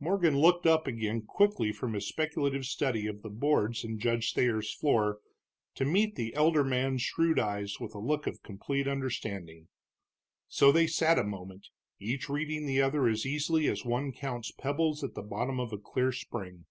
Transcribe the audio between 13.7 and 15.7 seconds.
one counts pebbles at the bottom